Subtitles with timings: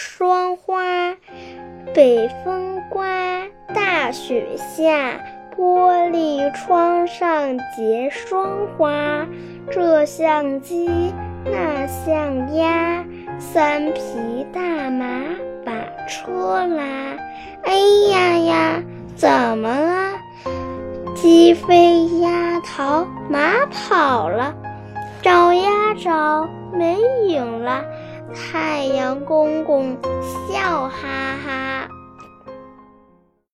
[0.00, 1.14] 霜花。
[1.92, 3.04] 北风刮，
[3.74, 5.20] 大雪下，
[5.54, 9.26] 玻璃窗上结霜花。
[9.70, 11.12] 这像鸡，
[11.44, 13.04] 那像鸭，
[13.38, 14.00] 三匹
[14.50, 15.06] 大马
[15.66, 15.72] 把
[16.08, 16.82] 车拉。
[17.64, 17.74] 哎
[18.10, 18.82] 呀呀，
[19.14, 19.28] 怎
[19.58, 20.18] 么了？
[21.14, 24.54] 鸡飞鸭逃，马跑了，
[25.20, 25.70] 找呀
[26.02, 26.96] 找，没
[27.26, 27.84] 影了。
[28.34, 29.96] 太阳公公
[30.52, 31.09] 笑哈。